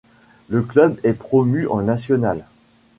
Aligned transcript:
Le 0.49 0.63
club 0.63 0.99
est 1.03 1.13
promu 1.13 1.67
en 1.67 1.83
National. 1.83 2.43